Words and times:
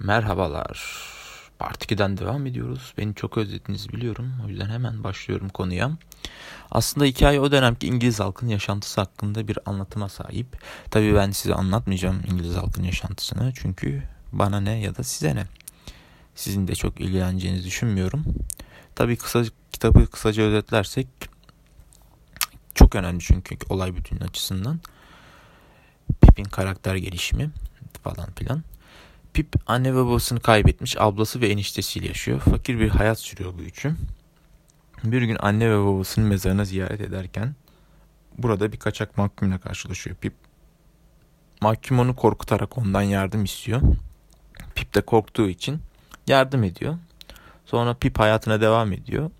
Merhabalar. 0.00 1.02
Part 1.58 1.84
2'den 1.84 2.18
devam 2.18 2.46
ediyoruz. 2.46 2.94
Beni 2.98 3.14
çok 3.14 3.38
özlediniz 3.38 3.92
biliyorum. 3.92 4.32
O 4.44 4.48
yüzden 4.48 4.68
hemen 4.68 5.04
başlıyorum 5.04 5.48
konuya. 5.48 5.90
Aslında 6.70 7.06
hikaye 7.06 7.40
o 7.40 7.52
dönemki 7.52 7.86
İngiliz 7.86 8.20
halkın 8.20 8.48
yaşantısı 8.48 9.00
hakkında 9.00 9.48
bir 9.48 9.58
anlatıma 9.66 10.08
sahip. 10.08 10.46
Tabii 10.90 11.14
ben 11.14 11.30
size 11.30 11.54
anlatmayacağım 11.54 12.22
İngiliz 12.26 12.56
halkın 12.56 12.82
yaşantısını. 12.82 13.52
Çünkü 13.54 14.02
bana 14.32 14.60
ne 14.60 14.80
ya 14.80 14.96
da 14.96 15.02
size 15.02 15.34
ne. 15.34 15.46
Sizin 16.34 16.68
de 16.68 16.74
çok 16.74 17.00
ilgileneceğinizi 17.00 17.66
düşünmüyorum. 17.66 18.24
Tabii 18.94 19.16
kısa, 19.16 19.42
kitabı 19.72 20.06
kısaca 20.06 20.42
özetlersek 20.42 21.08
çok 22.74 22.94
önemli 22.94 23.20
çünkü 23.20 23.56
olay 23.68 23.96
bütünün 23.96 24.20
açısından. 24.20 24.80
Pip'in 26.22 26.44
karakter 26.44 26.96
gelişimi 26.96 27.50
falan 28.04 28.32
filan. 28.36 28.62
Pip 29.32 29.54
anne 29.66 29.94
ve 29.94 29.98
babasını 29.98 30.40
kaybetmiş, 30.40 30.96
ablası 31.00 31.40
ve 31.40 31.48
eniştesiyle 31.48 32.06
yaşıyor. 32.06 32.40
Fakir 32.40 32.78
bir 32.78 32.88
hayat 32.88 33.18
sürüyor 33.18 33.54
bu 33.58 33.62
üçü. 33.62 33.94
Bir 35.04 35.22
gün 35.22 35.36
anne 35.40 35.70
ve 35.70 35.84
babasının 35.84 36.28
mezarına 36.28 36.64
ziyaret 36.64 37.00
ederken 37.00 37.54
burada 38.38 38.72
bir 38.72 38.76
kaçak 38.76 39.18
mahkumla 39.18 39.58
karşılaşıyor 39.58 40.16
Pip. 40.16 40.32
Mahkum 41.60 41.98
onu 41.98 42.16
korkutarak 42.16 42.78
ondan 42.78 43.02
yardım 43.02 43.44
istiyor. 43.44 43.82
Pip 44.74 44.94
de 44.94 45.00
korktuğu 45.00 45.48
için 45.48 45.80
yardım 46.26 46.64
ediyor. 46.64 46.98
Sonra 47.66 47.94
Pip 47.94 48.18
hayatına 48.18 48.60
devam 48.60 48.92
ediyor. 48.92 49.30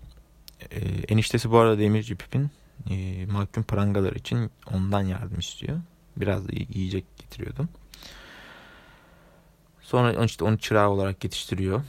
Ee, 0.71 0.79
eniştesi 1.07 1.51
bu 1.51 1.57
arada 1.57 1.79
demirci 1.79 2.15
Pip'in 2.15 2.49
e, 2.89 3.25
mahkum 3.25 3.63
prangalar 3.63 4.13
için 4.13 4.51
ondan 4.73 5.01
yardım 5.01 5.39
istiyor. 5.39 5.79
Biraz 6.17 6.47
da 6.47 6.51
yiyecek 6.69 7.05
getiriyordum. 7.17 7.69
Sonra 9.89 10.25
işte 10.25 10.43
onu 10.43 10.57
çırağı 10.57 10.89
olarak 10.89 11.23
yetiştiriyor. 11.23 11.81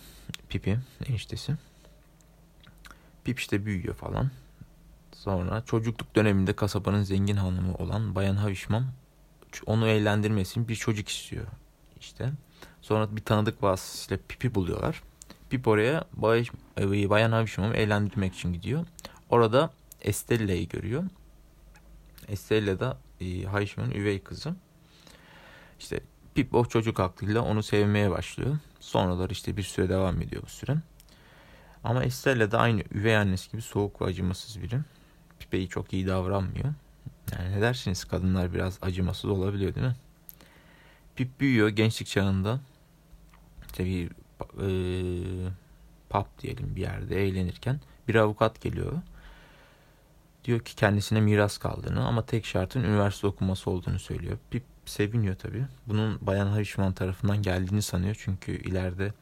Pipi 0.49 0.79
eniştesi. 1.09 1.53
Pip 3.25 3.39
işte 3.39 3.67
büyüyor 3.67 3.95
falan. 3.95 4.31
Sonra 5.13 5.63
çocukluk 5.67 6.17
döneminde 6.17 6.53
kasabanın 6.57 7.03
zengin 7.03 7.37
hanımı 7.37 7.75
olan 7.75 8.15
Bayan 8.15 8.37
Havişmam 8.37 8.87
onu 9.67 9.89
eğlendirmesi 9.89 10.51
için 10.51 10.69
bir 10.69 10.75
çocuk 10.75 11.09
istiyor 11.09 11.47
işte. 12.01 12.33
Sonra 12.83 13.17
bir 13.17 13.25
tanıdık 13.25 13.63
vasıtasıyla 13.63 14.23
Pip'i 14.29 14.55
buluyorlar. 14.55 15.03
Pip 15.51 15.69
oraya 15.69 16.05
Bay, 16.13 16.47
e, 16.79 17.11
Bayan 17.11 17.33
Havişmam'ı 17.33 17.75
eğlendirmek 17.75 18.35
için 18.35 18.53
gidiyor. 18.53 18.87
Orada 19.31 19.71
Estella'yı 20.01 20.69
görüyor. 20.69 21.05
Estella 22.29 22.81
da 22.81 22.99
e, 23.21 23.43
Havişmam'ın 23.43 23.91
üvey 23.91 24.23
kızı. 24.23 24.55
İşte 25.79 26.01
O 26.53 26.65
çocuk 26.65 27.01
aklıyla 27.01 27.43
onu 27.43 27.63
sevmeye 27.63 28.11
başlıyor. 28.11 28.59
Sonralar 28.81 29.31
işte 29.31 29.57
bir 29.57 29.63
süre 29.63 29.89
devam 29.89 30.23
ediyor 30.23 30.43
bu 30.43 30.51
süre. 30.51 30.77
Ama 31.85 32.05
Estella 32.05 32.51
da 32.51 32.59
aynı 32.59 32.83
üvey 32.93 33.17
annesi 33.17 33.51
gibi 33.51 33.63
soğuk 33.63 34.03
ve 34.03 34.05
acımasız 34.05 34.63
biri. 34.63 34.79
Pip'e 35.39 35.67
çok 35.67 35.93
iyi 35.93 36.07
davranmıyor. 36.07 36.75
Yani 37.33 37.57
ne 37.57 37.61
dersiniz 37.61 38.05
kadınlar 38.05 38.55
biraz 38.55 38.79
acımasız 38.83 39.31
olabiliyor 39.31 39.75
değil 39.75 39.87
mi? 39.87 39.97
Pip 41.17 41.41
büyüyor 41.41 41.69
gençlik 41.69 42.09
çağında. 42.09 42.61
İşte 43.67 43.85
bir 43.85 44.07
e, 44.07 44.69
pub 46.11 46.27
diyelim 46.43 46.77
bir 46.77 46.81
yerde 46.81 47.25
eğlenirken 47.25 47.81
bir 48.09 48.15
avukat 48.15 48.61
geliyor. 48.61 48.93
Diyor 50.45 50.61
ki 50.61 50.77
kendisine 50.77 51.21
miras 51.21 51.59
kaldığını 51.59 52.07
ama 52.07 52.27
tek 52.27 52.47
şartın 52.47 52.85
üniversite 52.85 53.27
okuması 53.27 53.71
olduğunu 53.71 53.99
söylüyor. 53.99 54.39
Pip 54.51 54.63
seviniyor 54.91 55.37
tabii. 55.37 55.67
Bunun 55.87 56.19
Bayan 56.21 56.47
Harishman 56.47 56.93
tarafından 56.93 57.43
geldiğini 57.43 57.83
sanıyor. 57.83 58.17
Çünkü 58.19 58.53
ileride 58.53 59.13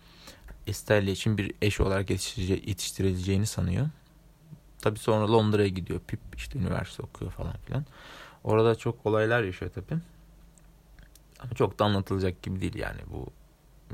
Estelle 0.67 1.13
için 1.13 1.39
bir 1.39 1.55
eş 1.63 1.81
olarak 1.81 2.11
yetiştirileceğini 2.11 3.47
sanıyor. 3.47 3.89
Tabii 4.81 4.99
sonra 4.99 5.33
Londra'ya 5.33 5.69
gidiyor. 5.69 6.01
Pip 6.07 6.21
işte 6.37 6.59
üniversite 6.59 7.03
okuyor 7.03 7.31
falan 7.31 7.55
filan. 7.67 7.85
Orada 8.45 8.75
çok 8.75 9.07
olaylar 9.07 9.43
yaşıyor 9.43 9.71
tabii. 9.75 10.01
Ama 11.41 11.53
çok 11.55 11.79
da 11.79 11.85
anlatılacak 11.85 12.43
gibi 12.43 12.61
değil 12.61 12.75
yani. 12.75 13.01
Bu 13.11 13.27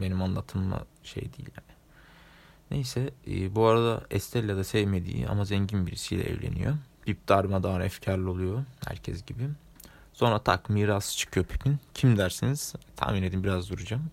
benim 0.00 0.22
anlatımla 0.22 0.84
şey 1.02 1.22
değil 1.22 1.48
yani. 1.56 1.74
Neyse 2.70 3.10
e, 3.26 3.54
bu 3.54 3.66
arada 3.66 4.02
Estella 4.10 4.56
da 4.56 4.64
sevmediği 4.64 5.28
ama 5.28 5.44
zengin 5.44 5.86
birisiyle 5.86 6.22
evleniyor. 6.22 6.74
Pip 7.04 7.28
darmadağın 7.28 7.80
efkarlı 7.80 8.30
oluyor 8.30 8.64
herkes 8.86 9.24
gibi. 9.24 9.48
Sonra 10.14 10.38
tak 10.38 10.70
miras 10.70 11.16
çıkıyor 11.16 11.46
Pip'in. 11.46 11.78
Kim 11.94 12.18
dersiniz? 12.18 12.74
Tahmin 12.96 13.22
edin 13.22 13.44
biraz 13.44 13.70
duracağım. 13.70 14.10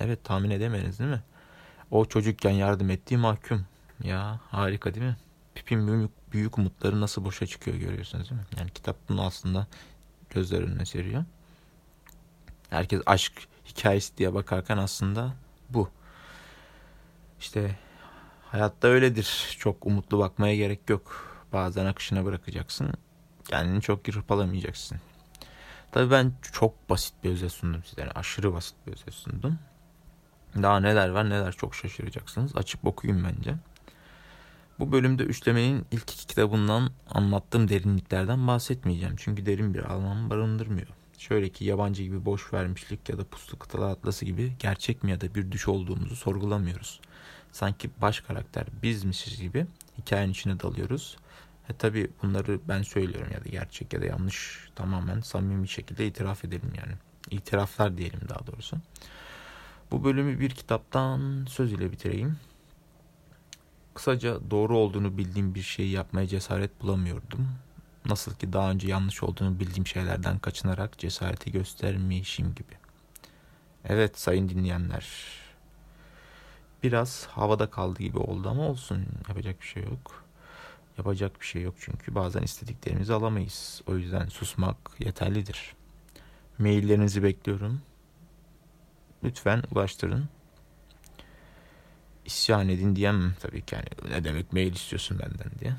Evet 0.00 0.24
tahmin 0.24 0.50
edemediniz 0.50 0.98
değil 0.98 1.10
mi? 1.10 1.22
O 1.90 2.04
çocukken 2.04 2.50
yardım 2.50 2.90
ettiği 2.90 3.16
mahkum. 3.16 3.66
Ya 4.02 4.40
harika 4.50 4.94
değil 4.94 5.06
mi? 5.06 5.16
Pip'in 5.54 5.86
büyük, 5.88 6.10
büyük 6.32 6.58
umutları 6.58 7.00
nasıl 7.00 7.24
boşa 7.24 7.46
çıkıyor 7.46 7.76
görüyorsunuz 7.76 8.30
değil 8.30 8.40
mi? 8.40 8.46
Yani 8.58 8.70
kitap 8.70 8.96
bunu 9.08 9.22
aslında 9.22 9.66
gözler 10.30 10.62
önüne 10.62 10.86
seriyor. 10.86 11.24
Herkes 12.70 13.02
aşk 13.06 13.32
hikayesi 13.66 14.18
diye 14.18 14.34
bakarken 14.34 14.76
aslında 14.78 15.34
bu. 15.70 15.88
İşte 17.40 17.78
hayatta 18.50 18.88
öyledir. 18.88 19.56
Çok 19.58 19.86
umutlu 19.86 20.18
bakmaya 20.18 20.56
gerek 20.56 20.90
yok. 20.90 21.28
Bazen 21.52 21.86
akışına 21.86 22.24
bırakacaksın 22.24 22.92
kendini 23.48 23.80
çok 23.82 24.08
hırpalamayacaksın. 24.08 24.98
Tabii 25.92 26.10
ben 26.10 26.32
çok 26.52 26.90
basit 26.90 27.14
bir 27.24 27.30
özet 27.30 27.52
sundum. 27.52 27.82
Yani 27.96 28.10
aşırı 28.10 28.52
basit 28.52 28.74
bir 28.86 28.92
özet 28.92 29.14
sundum. 29.14 29.58
Daha 30.62 30.80
neler 30.80 31.08
var 31.08 31.30
neler 31.30 31.52
çok 31.52 31.74
şaşıracaksınız. 31.74 32.56
Açıp 32.56 32.86
okuyun 32.86 33.24
bence. 33.24 33.54
Bu 34.78 34.92
bölümde 34.92 35.22
üçlemenin 35.22 35.86
ilk 35.90 36.02
iki 36.02 36.26
kitabından 36.26 36.90
anlattığım 37.10 37.68
derinliklerden 37.68 38.46
bahsetmeyeceğim. 38.46 39.14
Çünkü 39.18 39.46
derin 39.46 39.74
bir 39.74 39.92
anlam 39.92 40.30
barındırmıyor. 40.30 40.88
Şöyle 41.18 41.48
ki 41.48 41.64
yabancı 41.64 42.02
gibi 42.02 42.24
boş 42.24 42.52
vermişlik 42.52 43.08
ya 43.08 43.18
da 43.18 43.24
puslu 43.24 43.58
kıtalar 43.58 43.90
atlası 43.90 44.24
gibi 44.24 44.52
gerçek 44.58 45.04
mi 45.04 45.10
ya 45.10 45.20
da 45.20 45.34
bir 45.34 45.52
düş 45.52 45.68
olduğumuzu 45.68 46.16
sorgulamıyoruz. 46.16 47.00
Sanki 47.52 47.90
baş 48.00 48.20
karakter 48.20 48.66
bizmişiz 48.82 49.40
gibi 49.40 49.66
hikayenin 49.98 50.32
içine 50.32 50.60
dalıyoruz 50.60 51.16
e 51.72 51.76
tabi 51.76 52.10
bunları 52.22 52.60
ben 52.68 52.82
söylüyorum 52.82 53.32
ya 53.34 53.44
da 53.44 53.48
gerçek 53.48 53.92
ya 53.92 54.02
da 54.02 54.06
yanlış 54.06 54.68
tamamen 54.74 55.20
samimi 55.20 55.62
bir 55.62 55.68
şekilde 55.68 56.06
itiraf 56.06 56.44
edelim 56.44 56.72
yani. 56.76 56.92
İtiraflar 57.30 57.98
diyelim 57.98 58.20
daha 58.28 58.46
doğrusu. 58.46 58.76
Bu 59.90 60.04
bölümü 60.04 60.40
bir 60.40 60.50
kitaptan 60.50 61.46
söz 61.48 61.72
ile 61.72 61.92
bitireyim. 61.92 62.36
Kısaca 63.94 64.50
doğru 64.50 64.78
olduğunu 64.78 65.18
bildiğim 65.18 65.54
bir 65.54 65.62
şeyi 65.62 65.90
yapmaya 65.90 66.26
cesaret 66.26 66.80
bulamıyordum. 66.80 67.48
Nasıl 68.04 68.34
ki 68.34 68.52
daha 68.52 68.70
önce 68.70 68.88
yanlış 68.88 69.22
olduğunu 69.22 69.60
bildiğim 69.60 69.86
şeylerden 69.86 70.38
kaçınarak 70.38 70.98
cesareti 70.98 71.52
göstermişim 71.52 72.54
gibi. 72.54 72.72
Evet 73.84 74.18
sayın 74.18 74.48
dinleyenler. 74.48 75.06
Biraz 76.82 77.26
havada 77.26 77.70
kaldı 77.70 78.02
gibi 78.02 78.18
oldu 78.18 78.48
ama 78.48 78.68
olsun 78.68 79.06
yapacak 79.28 79.60
bir 79.60 79.66
şey 79.66 79.82
yok. 79.82 80.24
Yapacak 80.98 81.40
bir 81.40 81.46
şey 81.46 81.62
yok 81.62 81.74
çünkü 81.78 82.14
bazen 82.14 82.42
istediklerimizi 82.42 83.12
alamayız. 83.12 83.82
O 83.86 83.96
yüzden 83.96 84.26
susmak 84.26 84.76
yeterlidir. 84.98 85.74
Maillerinizi 86.58 87.22
bekliyorum. 87.22 87.82
Lütfen 89.24 89.62
ulaştırın. 89.72 90.28
İsyan 92.24 92.68
edin 92.68 92.96
diyemem 92.96 93.34
tabii 93.40 93.62
ki. 93.62 93.74
Yani 93.74 93.86
ne 94.10 94.24
demek 94.24 94.52
mail 94.52 94.72
istiyorsun 94.72 95.18
benden 95.18 95.58
diye. 95.60 95.72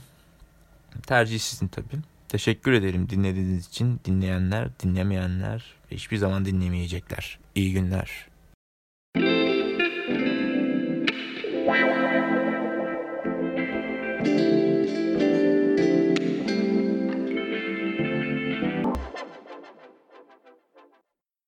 Tercih 1.07 1.39
sizin 1.39 1.67
tabii. 1.67 2.01
Teşekkür 2.27 2.71
ederim 2.71 3.09
dinlediğiniz 3.09 3.67
için. 3.67 3.99
Dinleyenler, 4.05 4.69
dinlemeyenler 4.79 5.73
hiçbir 5.91 6.17
zaman 6.17 6.45
dinlemeyecekler. 6.45 7.39
İyi 7.55 7.73
günler. 7.73 8.27